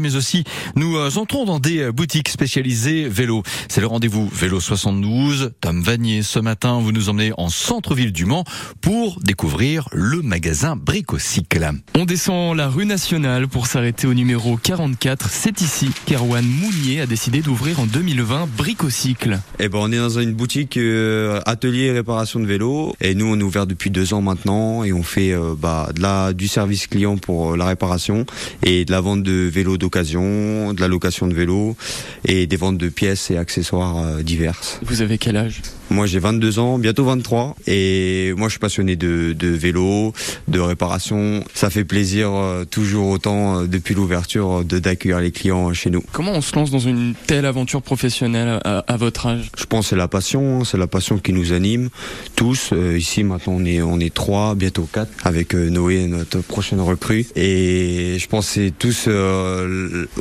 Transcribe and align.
mais 0.00 0.16
aussi 0.16 0.44
nous 0.74 0.96
euh, 0.96 1.10
entrons 1.16 1.44
dans 1.44 1.58
des 1.58 1.80
euh, 1.80 1.92
boutiques 1.92 2.30
spécialisées 2.30 3.10
vélo. 3.10 3.42
C'est 3.68 3.82
le 3.82 3.86
rendez-vous 3.86 4.26
Vélo 4.32 4.58
72. 4.58 5.52
Tom 5.60 5.82
Vanier, 5.82 6.22
ce 6.22 6.38
matin, 6.38 6.80
vous 6.80 6.92
nous 6.92 7.10
emmenez 7.10 7.32
en 7.36 7.50
centre-ville 7.50 8.10
du 8.10 8.24
Mans 8.24 8.44
pour 8.80 9.20
découvrir 9.20 9.90
le 9.92 10.22
magasin 10.22 10.76
Bricocycle. 10.76 11.72
On 11.94 12.06
descend 12.06 12.56
la 12.56 12.68
rue 12.68 12.86
nationale 12.86 13.48
pour 13.48 13.66
s'arrêter 13.66 14.06
au 14.06 14.14
numéro 14.14 14.56
44. 14.56 15.28
C'est 15.28 15.60
ici 15.60 15.90
qu'Erwan 16.06 16.42
Mounier 16.42 17.02
a 17.02 17.06
décidé 17.06 17.42
d'ouvrir 17.42 17.78
en 17.78 17.84
2020 17.84 18.48
Bricocycle. 18.56 19.40
Eh 19.58 19.68
ben, 19.68 19.78
on 19.78 19.92
est 19.92 19.98
dans 19.98 20.18
une 20.18 20.32
boutique 20.32 20.78
euh, 20.78 21.38
atelier 21.44 21.84
et 21.84 21.92
réparation 21.92 22.40
de 22.40 22.46
vélos 22.46 22.94
et 23.02 23.14
nous 23.14 23.26
on 23.26 23.38
est 23.38 23.42
ouvert 23.42 23.66
depuis 23.66 23.90
deux 23.90 24.14
ans 24.14 24.22
maintenant 24.22 24.84
et 24.84 24.94
on 24.94 25.02
fait 25.02 25.32
euh, 25.32 25.54
bah, 25.54 25.90
de 25.94 26.00
la, 26.00 26.32
du 26.32 26.48
service 26.48 26.86
client 26.86 27.18
pour 27.18 27.58
la 27.58 27.66
réparation 27.66 28.24
et 28.62 28.86
de 28.86 28.90
la 28.90 29.02
vente 29.02 29.22
de 29.22 29.32
vélos 29.32 29.76
d'occasion, 29.82 30.72
de 30.72 30.80
la 30.80 30.88
location 30.88 31.26
de 31.26 31.34
vélos 31.34 31.76
et 32.24 32.46
des 32.46 32.56
ventes 32.56 32.78
de 32.78 32.88
pièces 32.88 33.30
et 33.30 33.36
accessoires 33.36 33.98
euh, 33.98 34.22
diverses. 34.22 34.80
Vous 34.82 35.02
avez 35.02 35.18
quel 35.18 35.36
âge? 35.36 35.60
Moi 35.92 36.06
j'ai 36.06 36.20
22 36.20 36.58
ans, 36.58 36.78
bientôt 36.78 37.04
23 37.04 37.54
et 37.66 38.32
moi 38.38 38.48
je 38.48 38.52
suis 38.52 38.58
passionné 38.58 38.96
de, 38.96 39.34
de 39.38 39.48
vélo, 39.48 40.14
de 40.48 40.58
réparation. 40.58 41.44
Ça 41.52 41.68
fait 41.68 41.84
plaisir 41.84 42.30
euh, 42.32 42.64
toujours 42.64 43.08
autant 43.08 43.58
euh, 43.60 43.66
depuis 43.66 43.94
l'ouverture 43.94 44.60
euh, 44.60 44.64
de 44.64 44.78
d'accueillir 44.78 45.20
les 45.20 45.30
clients 45.32 45.70
chez 45.74 45.90
nous. 45.90 46.02
Comment 46.12 46.32
on 46.32 46.40
se 46.40 46.56
lance 46.56 46.70
dans 46.70 46.78
une 46.78 47.12
telle 47.26 47.44
aventure 47.44 47.82
professionnelle 47.82 48.58
à, 48.64 48.78
à 48.78 48.96
votre 48.96 49.26
âge? 49.26 49.50
Je 49.58 49.66
pense 49.66 49.84
que 49.84 49.90
c'est 49.90 49.96
la 49.96 50.08
passion, 50.08 50.60
hein, 50.60 50.64
c'est 50.64 50.78
la 50.78 50.86
passion 50.86 51.18
qui 51.18 51.34
nous 51.34 51.52
anime 51.52 51.90
tous. 52.36 52.70
Euh, 52.72 52.96
ici 52.96 53.22
maintenant 53.22 53.56
on 53.58 53.64
est 53.66 53.82
on 53.82 54.00
est 54.00 54.14
trois, 54.14 54.54
bientôt 54.54 54.88
quatre 54.90 55.12
avec 55.24 55.52
Noé 55.52 56.06
notre 56.06 56.40
prochaine 56.40 56.80
recrue 56.80 57.26
et 57.36 58.16
je 58.18 58.26
pense 58.28 58.46
que 58.46 58.52
c'est 58.54 58.72
tous 58.78 59.08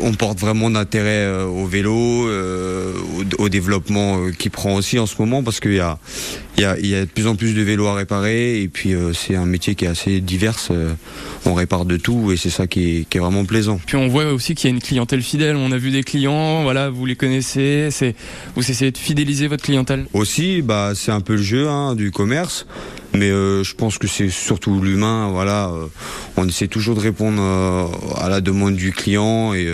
on 0.00 0.12
porte 0.14 0.40
vraiment 0.40 0.68
d'intérêt 0.68 1.44
au 1.44 1.64
vélo, 1.66 2.28
au, 2.28 3.44
au 3.44 3.48
développement 3.48 4.30
qui 4.36 4.50
prend 4.50 4.74
aussi 4.74 4.98
en 4.98 5.06
ce 5.06 5.14
moment 5.20 5.44
parce 5.44 5.59
qu'il 5.60 5.74
y 5.74 5.80
a 5.80 5.98
il 6.60 6.64
y 6.64 6.66
a, 6.66 6.78
y 6.78 6.94
a 6.94 7.00
de 7.06 7.10
plus 7.10 7.26
en 7.26 7.36
plus 7.36 7.54
de 7.54 7.62
vélos 7.62 7.86
à 7.86 7.94
réparer 7.94 8.60
et 8.60 8.68
puis 8.68 8.92
euh, 8.92 9.14
c'est 9.14 9.34
un 9.34 9.46
métier 9.46 9.74
qui 9.74 9.86
est 9.86 9.88
assez 9.88 10.20
divers. 10.20 10.58
euh, 10.70 10.92
on 11.46 11.54
répare 11.54 11.86
de 11.86 11.96
tout 11.96 12.32
et 12.32 12.36
c'est 12.36 12.50
ça 12.50 12.66
qui 12.66 12.98
est, 12.98 13.08
qui 13.08 13.16
est 13.16 13.20
vraiment 13.20 13.46
plaisant. 13.46 13.80
Puis 13.86 13.96
on 13.96 14.08
voit 14.08 14.26
aussi 14.32 14.54
qu'il 14.54 14.68
y 14.68 14.72
a 14.72 14.74
une 14.74 14.82
clientèle 14.82 15.22
fidèle. 15.22 15.56
On 15.56 15.72
a 15.72 15.78
vu 15.78 15.90
des 15.90 16.02
clients, 16.02 16.62
voilà, 16.62 16.90
vous 16.90 17.06
les 17.06 17.16
connaissez. 17.16 17.88
C'est 17.90 18.14
vous 18.56 18.70
essayez 18.70 18.90
de 18.90 18.98
fidéliser 18.98 19.46
votre 19.46 19.64
clientèle. 19.64 20.06
Aussi, 20.12 20.60
bah, 20.60 20.92
c'est 20.94 21.12
un 21.12 21.22
peu 21.22 21.36
le 21.36 21.42
jeu 21.42 21.66
hein, 21.66 21.94
du 21.94 22.10
commerce, 22.10 22.66
mais 23.14 23.30
euh, 23.30 23.64
je 23.64 23.74
pense 23.74 23.96
que 23.96 24.06
c'est 24.06 24.28
surtout 24.28 24.82
l'humain. 24.82 25.30
Voilà, 25.30 25.72
on 26.36 26.46
essaie 26.46 26.68
toujours 26.68 26.94
de 26.94 27.00
répondre 27.00 27.40
à 28.18 28.28
la 28.28 28.42
demande 28.42 28.76
du 28.76 28.92
client 28.92 29.54
et 29.54 29.66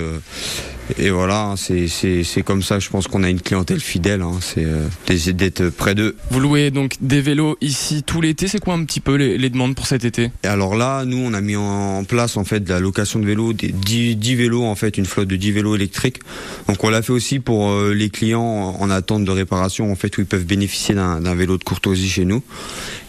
et 0.98 1.10
voilà, 1.10 1.54
c'est 1.56 2.42
comme 2.44 2.62
ça. 2.62 2.78
Je 2.78 2.88
pense 2.88 3.08
qu'on 3.08 3.22
a 3.22 3.30
une 3.30 3.40
clientèle 3.40 3.80
fidèle. 3.80 4.22
Hein, 4.22 4.38
c'est 4.40 4.64
euh, 4.64 5.32
d'être 5.32 5.68
près 5.70 5.94
d'eux. 5.94 6.16
Vous 6.30 6.40
louez 6.40 6.70
donc 6.70 6.94
des 7.00 7.20
vélos 7.20 7.56
ici 7.60 8.02
tout 8.04 8.20
l'été. 8.20 8.46
C'est 8.48 8.60
quoi 8.60 8.74
un 8.74 8.84
petit 8.84 9.00
peu 9.00 9.16
les, 9.16 9.36
les 9.36 9.50
demandes 9.50 9.74
pour 9.74 9.86
cet 9.86 10.04
été? 10.04 10.30
Et 10.44 10.46
alors 10.46 10.76
là, 10.76 11.04
nous, 11.04 11.18
on 11.18 11.34
a 11.34 11.40
mis 11.40 11.56
en 11.56 12.04
place 12.04 12.36
en 12.36 12.44
fait 12.44 12.60
de 12.60 12.70
la 12.70 12.78
location 12.80 13.18
de 13.18 13.26
vélos, 13.26 13.52
des 13.52 13.68
10, 13.68 14.16
10 14.16 14.34
vélos 14.36 14.64
en 14.64 14.74
fait, 14.74 14.96
une 14.96 15.06
flotte 15.06 15.28
de 15.28 15.36
10 15.36 15.52
vélos 15.52 15.74
électriques. 15.74 16.20
Donc 16.68 16.82
on 16.84 16.88
l'a 16.88 17.02
fait 17.02 17.12
aussi 17.12 17.40
pour 17.40 17.70
euh, 17.70 17.92
les 17.92 18.10
clients 18.10 18.76
en 18.78 18.90
attente 18.90 19.24
de 19.24 19.30
réparation 19.30 19.90
en 19.90 19.96
fait 19.96 20.16
où 20.18 20.20
ils 20.20 20.26
peuvent 20.26 20.46
bénéficier 20.46 20.94
d'un 20.94 21.34
vélo 21.34 21.58
de 21.58 21.64
courtoisie 21.64 22.08
chez 22.08 22.24
nous. 22.24 22.42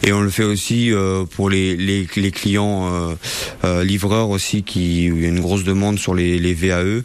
Et 0.02 0.12
on 0.12 0.20
le 0.20 0.30
fait 0.30 0.44
aussi 0.44 0.92
euh, 0.92 1.24
pour 1.24 1.48
les, 1.50 1.76
les, 1.76 2.06
les 2.16 2.30
clients 2.30 2.88
livreurs 3.82 4.30
aussi 4.30 4.62
qui 4.62 5.10
où 5.10 5.16
il 5.16 5.22
y 5.22 5.26
a 5.26 5.28
une 5.28 5.40
grosse 5.40 5.64
demande 5.64 5.98
sur 5.98 6.14
les, 6.14 6.38
les 6.38 6.54
VAE. 6.54 7.02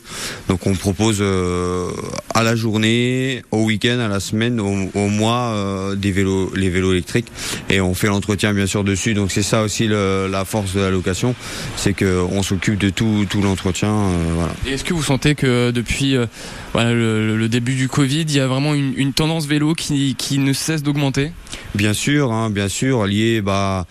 Donc 0.48 0.63
on 0.66 0.76
propose 0.76 1.18
euh, 1.22 1.90
à 2.34 2.44
la 2.44 2.56
journée, 2.56 3.44
au 3.52 3.64
week-end, 3.66 4.00
à 4.00 4.08
la 4.08 4.20
semaine, 4.20 4.60
au, 4.60 4.90
au 4.94 5.08
mois 5.10 5.52
euh, 5.56 5.96
des 5.96 6.12
vélos, 6.12 6.52
les 6.56 6.70
vélos 6.70 6.92
électriques 6.94 7.28
et 7.70 7.82
on 7.82 7.94
fait 7.94 8.08
l'entretien 8.08 8.54
bien 8.54 8.66
sûr 8.66 8.84
dessus. 8.84 9.14
Donc 9.14 9.32
c'est 9.32 9.44
ça 9.44 9.62
aussi 9.64 9.88
le- 9.88 10.28
la 10.32 10.46
force 10.46 10.74
de 10.74 10.80
la 10.80 10.90
location, 10.90 11.36
c'est 11.76 11.94
que 11.94 12.22
on 12.32 12.44
s'occupe 12.44 12.78
de 12.80 12.90
tout 12.90 13.26
tout 13.30 13.42
l'entretien. 13.42 13.90
euh, 13.90 14.34
voilà. 14.36 14.54
Est-ce 14.68 14.84
que 14.84 14.94
vous 14.94 15.04
sentez 15.04 15.36
que 15.36 15.72
depuis 15.72 16.16
euh, 16.16 16.26
voilà, 16.74 16.94
le, 16.94 17.38
le 17.38 17.50
début 17.50 17.76
du 17.76 17.88
Covid, 17.88 18.22
il 18.22 18.34
y 18.36 18.40
a 18.40 18.48
vraiment 18.48 18.74
une, 18.74 18.94
une 18.96 19.14
tendance 19.14 19.46
vélo 19.46 19.74
qui, 19.74 20.16
qui 20.16 20.38
ne 20.40 20.54
cesse 20.54 20.82
d'augmenter? 20.84 21.32
Bien 21.76 21.94
sûr, 21.94 22.32
hein, 22.32 22.50
bien 22.50 22.68
sûr, 22.70 23.06
lié 23.06 23.42
bah, 23.42 23.86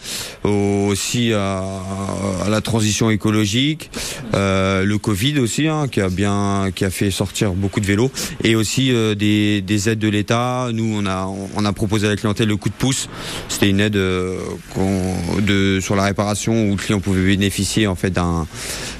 au- 0.44 0.88
aussi 0.90 1.32
à, 1.32 1.62
à 2.44 2.48
la 2.48 2.60
transition 2.60 3.10
écologique, 3.10 3.90
euh, 4.34 4.84
le 4.84 4.98
Covid 4.98 5.38
aussi, 5.38 5.68
hein, 5.68 5.88
qui 5.90 6.00
a 6.00 6.08
bien, 6.08 6.70
qui 6.74 6.84
a 6.84 6.90
fait 6.90 7.10
sortir 7.10 7.52
beaucoup 7.52 7.80
de 7.80 7.86
vélos, 7.86 8.10
et 8.44 8.54
aussi 8.56 8.92
euh, 8.92 9.14
des, 9.14 9.60
des 9.60 9.88
aides 9.88 9.98
de 9.98 10.08
l'État. 10.08 10.68
Nous, 10.72 10.90
on 10.96 11.06
a, 11.06 11.30
on 11.54 11.64
a 11.64 11.72
proposé 11.72 12.06
à 12.06 12.10
la 12.10 12.16
clientèle 12.16 12.48
le 12.48 12.56
coup 12.56 12.68
de 12.68 12.74
pouce. 12.74 13.08
C'était 13.48 13.68
une 13.68 13.80
aide 13.80 13.96
euh, 13.96 14.38
de 15.40 15.80
sur 15.80 15.96
la 15.96 16.04
réparation 16.04 16.66
où 16.66 16.70
le 16.70 16.76
client 16.76 17.00
pouvait 17.00 17.24
bénéficier 17.24 17.86
en 17.86 17.94
fait 17.94 18.10
d'un 18.10 18.46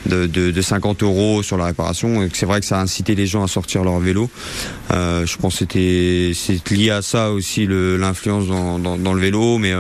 de, 0.07 0.27
de, 0.27 0.51
de 0.51 0.63
50 0.63 1.03
euros 1.03 1.43
sur 1.43 1.57
la 1.57 1.67
réparation. 1.67 2.29
C'est 2.33 2.47
vrai 2.47 2.61
que 2.61 2.67
ça 2.67 2.79
a 2.79 2.83
incité 2.83 3.15
les 3.15 3.27
gens 3.27 3.45
à 3.45 3.49
sortir 3.49 3.85
leur 3.85 3.99
vélo. 4.01 4.31
Euh, 4.93 5.27
je 5.27 5.37
pense 5.37 5.55
que 5.55 5.59
c'était 5.61 6.33
c'est 6.35 6.71
lié 6.71 6.91
à 6.91 7.03
ça 7.03 7.31
aussi 7.31 7.67
l'influence 7.69 8.47
dans, 8.47 8.79
dans, 8.79 8.97
dans 8.99 9.15
le 9.15 9.21
vélo, 9.21 9.59
mais 9.59 9.73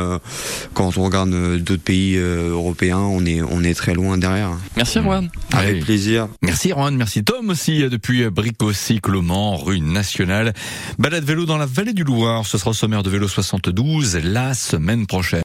quand 0.74 0.96
on 0.96 1.02
regarde 1.04 1.30
d'autres 1.58 1.82
pays 1.82 2.16
européens, 2.16 2.98
on 2.98 3.24
est 3.26 3.42
on 3.42 3.62
est 3.64 3.74
très 3.74 3.94
loin 3.94 4.16
derrière. 4.18 4.50
Merci 4.76 4.98
Erwan. 4.98 5.28
Avec 5.50 5.74
Oui. 5.76 5.80
plaisir. 5.82 6.28
Merci 6.40 6.72
Rohan, 6.72 6.92
merci 6.92 7.24
Tom 7.24 7.50
aussi 7.50 7.82
euh, 7.82 7.88
depuis 7.90 8.28
Bricocycle 8.30 9.14
au 9.16 9.22
Mans, 9.22 9.56
rue 9.56 9.80
nationale. 9.80 10.54
Balade 10.98 11.24
vélo 11.24 11.44
dans 11.44 11.58
la 11.58 11.66
vallée 11.66 11.92
du 11.92 12.04
Loir, 12.04 12.46
ce 12.46 12.56
sera 12.56 12.70
au 12.70 12.74
sommaire 12.74 13.02
de 13.02 13.10
Vélo 13.10 13.28
72 13.28 14.16
la 14.24 14.54
semaine 14.54 15.06
prochaine. 15.06 15.40